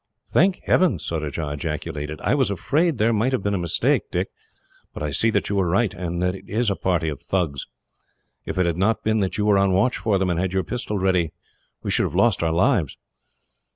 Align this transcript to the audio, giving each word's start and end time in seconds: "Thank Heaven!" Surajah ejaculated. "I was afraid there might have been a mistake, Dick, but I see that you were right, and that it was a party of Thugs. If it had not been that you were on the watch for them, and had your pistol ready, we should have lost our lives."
"Thank 0.27 0.61
Heaven!" 0.63 0.97
Surajah 0.97 1.49
ejaculated. 1.51 2.19
"I 2.23 2.33
was 2.33 2.49
afraid 2.49 2.97
there 2.97 3.13
might 3.13 3.33
have 3.33 3.43
been 3.43 3.53
a 3.53 3.59
mistake, 3.59 4.09
Dick, 4.11 4.31
but 4.95 5.03
I 5.03 5.11
see 5.11 5.29
that 5.29 5.47
you 5.47 5.55
were 5.57 5.67
right, 5.67 5.93
and 5.93 6.19
that 6.23 6.33
it 6.33 6.45
was 6.47 6.71
a 6.71 6.75
party 6.75 7.07
of 7.07 7.21
Thugs. 7.21 7.67
If 8.43 8.57
it 8.57 8.65
had 8.65 8.77
not 8.77 9.03
been 9.03 9.19
that 9.19 9.37
you 9.37 9.45
were 9.45 9.59
on 9.59 9.69
the 9.69 9.75
watch 9.75 9.97
for 9.99 10.17
them, 10.17 10.31
and 10.31 10.39
had 10.39 10.53
your 10.53 10.63
pistol 10.63 10.97
ready, 10.97 11.33
we 11.83 11.91
should 11.91 12.05
have 12.07 12.15
lost 12.15 12.41
our 12.41 12.51
lives." 12.51 12.97